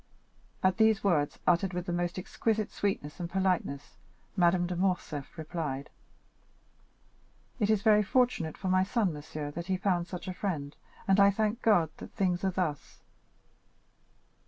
At 0.63 0.77
these 0.77 1.03
words, 1.03 1.37
uttered 1.45 1.73
with 1.75 1.85
the 1.85 1.93
most 1.93 2.17
exquisite 2.17 2.71
sweetness 2.71 3.19
and 3.19 3.29
politeness, 3.29 3.97
Madame 4.35 4.65
de 4.65 4.75
Morcerf 4.75 5.37
replied: 5.37 5.91
"It 7.59 7.69
is 7.69 7.83
very 7.83 8.01
fortunate 8.01 8.57
for 8.57 8.67
my 8.67 8.83
son, 8.83 9.13
monsieur, 9.13 9.51
that 9.51 9.67
he 9.67 9.77
found 9.77 10.07
such 10.07 10.27
a 10.27 10.33
friend, 10.33 10.75
and 11.07 11.19
I 11.19 11.29
thank 11.29 11.61
God 11.61 11.91
that 11.97 12.13
things 12.15 12.43
are 12.43 12.49
thus." 12.49 13.03